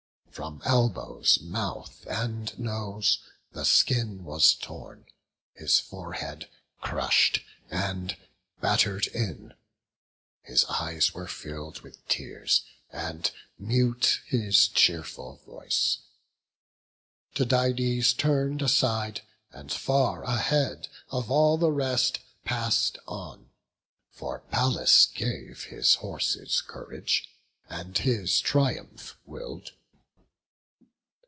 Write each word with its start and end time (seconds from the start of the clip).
From 0.33 0.61
elbows, 0.63 1.41
mouth, 1.41 2.07
and 2.07 2.57
nose, 2.57 3.19
the 3.51 3.65
skin 3.65 4.23
was 4.23 4.53
torn; 4.53 5.05
His 5.55 5.77
forehead 5.79 6.47
crush'd 6.79 7.41
and 7.69 8.15
batter'd 8.61 9.07
in; 9.07 9.55
his 10.41 10.63
eyes 10.69 11.13
Were 11.13 11.27
fill'd 11.27 11.81
with 11.81 12.03
tears, 12.07 12.63
and 12.93 13.29
mute 13.59 14.21
his 14.25 14.69
cheerful 14.69 15.41
voice. 15.45 15.97
Tydides 17.35 18.13
turn'd 18.13 18.61
aside, 18.61 19.23
and 19.51 19.69
far 19.69 20.23
ahead 20.23 20.87
Of 21.09 21.29
all 21.29 21.57
the 21.57 21.73
rest, 21.73 22.21
pass'd 22.45 22.97
on; 23.05 23.49
for 24.11 24.39
Pallas 24.39 25.07
gave 25.07 25.65
His 25.65 25.95
horses 25.95 26.61
courage, 26.61 27.27
and 27.69 27.97
his 27.97 28.39
triumph 28.39 29.17
will'd. 29.25 29.71